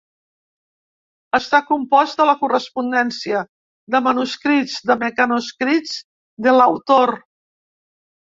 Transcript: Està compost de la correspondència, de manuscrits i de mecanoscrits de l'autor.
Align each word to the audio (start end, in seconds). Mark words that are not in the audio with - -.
Està 1.39 1.59
compost 1.65 2.17
de 2.21 2.25
la 2.29 2.33
correspondència, 2.39 3.43
de 3.95 4.01
manuscrits 4.07 4.79
i 4.79 4.91
de 4.93 4.97
mecanoscrits 5.05 5.93
de 6.47 6.57
l'autor. 6.59 7.17